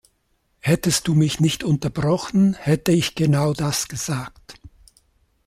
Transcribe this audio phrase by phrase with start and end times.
[0.61, 4.59] Hättest du mich nicht unterbrochen, hätte ich genau das gesagt.